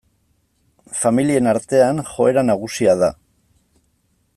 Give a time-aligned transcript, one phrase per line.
[1.01, 3.15] Familien artean joera nagusia da.